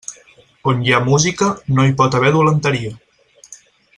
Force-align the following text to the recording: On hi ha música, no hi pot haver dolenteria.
On 0.71 0.79
hi 0.85 0.95
ha 0.95 1.01
música, 1.09 1.51
no 1.77 1.85
hi 1.89 1.95
pot 2.01 2.19
haver 2.21 2.33
dolenteria. 2.39 2.97